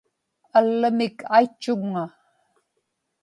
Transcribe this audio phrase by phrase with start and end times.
[0.57, 2.05] allamik aitchuŋŋa